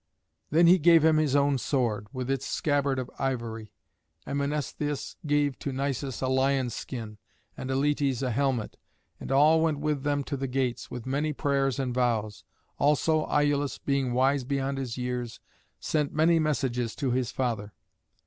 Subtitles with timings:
[0.49, 3.71] Then he gave him his own sword, with its scabbard of ivory,
[4.25, 7.19] and Mnestheus gave to Nisus a lion's skin,
[7.55, 8.77] and Aletes a helmet.
[9.19, 12.43] And all went with them to the gates, with many prayers and vows;
[12.79, 15.39] also Iülus, being wise beyond his years,
[15.79, 17.71] sent many messages to his father.